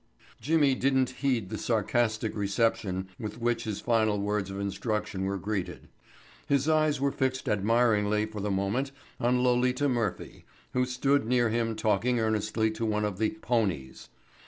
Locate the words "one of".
12.83-13.19